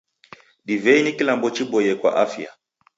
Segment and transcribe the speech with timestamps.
[0.65, 2.49] Divei ni kilambo chiboie kwa afya?